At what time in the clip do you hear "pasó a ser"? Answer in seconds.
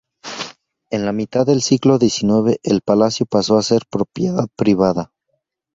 3.27-3.83